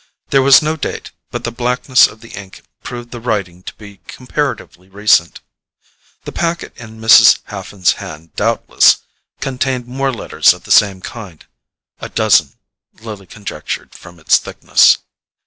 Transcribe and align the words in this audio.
There 0.29 0.41
was 0.41 0.63
no 0.63 0.75
date, 0.75 1.11
but 1.29 1.43
the 1.43 1.51
blackness 1.51 2.07
of 2.07 2.21
the 2.21 2.31
ink 2.31 2.63
proved 2.81 3.11
the 3.11 3.19
writing 3.19 3.61
to 3.61 3.73
be 3.75 3.97
comparatively 4.07 4.89
recent. 4.89 5.41
The 6.23 6.31
packet 6.31 6.75
in 6.75 6.99
Mrs. 6.99 7.37
Haffen's 7.51 7.91
hand 8.01 8.35
doubtless 8.35 8.97
contained 9.41 9.85
more 9.85 10.11
letters 10.11 10.53
of 10.55 10.63
the 10.63 10.71
same 10.71 11.01
kind—a 11.01 12.09
dozen, 12.09 12.53
Lily 12.99 13.27
conjectured 13.27 13.93
from 13.93 14.19
its 14.19 14.39
thickness. 14.39 14.97